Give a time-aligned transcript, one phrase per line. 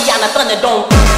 [0.00, 1.09] Rockiana Thunderdome.